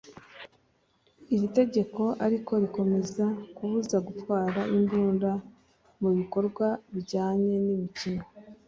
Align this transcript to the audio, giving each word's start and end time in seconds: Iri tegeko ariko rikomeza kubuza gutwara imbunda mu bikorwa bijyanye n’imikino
Iri 1.33 1.47
tegeko 1.57 2.01
ariko 2.25 2.51
rikomeza 2.63 3.25
kubuza 3.55 3.97
gutwara 4.07 4.61
imbunda 4.77 5.31
mu 6.01 6.09
bikorwa 6.17 6.67
bijyanye 6.93 7.55
n’imikino 7.65 8.23